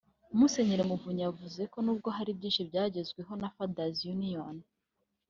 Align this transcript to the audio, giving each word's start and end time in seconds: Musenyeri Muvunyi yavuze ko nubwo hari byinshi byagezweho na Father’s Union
Musenyeri 0.37 0.83
Muvunyi 0.89 1.21
yavuze 1.27 1.61
ko 1.71 1.77
nubwo 1.85 2.09
hari 2.17 2.31
byinshi 2.37 2.61
byagezweho 2.69 3.31
na 3.41 3.49
Father’s 3.55 3.99
Union 4.15 4.55